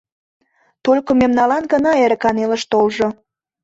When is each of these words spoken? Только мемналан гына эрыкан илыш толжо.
Только 0.85 1.09
мемналан 1.21 1.63
гына 1.73 1.91
эрыкан 2.03 2.35
илыш 2.43 2.63
толжо. 2.71 3.07